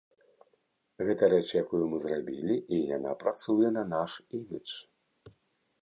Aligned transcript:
Гэта 1.07 1.23
рэч, 1.33 1.43
якую 1.63 1.81
мы 1.91 1.97
зрабілі, 2.05 2.55
і 2.79 2.81
яна 2.97 3.11
працуе 3.25 3.67
на 3.79 3.83
наш 3.95 4.11
імідж. 4.41 4.71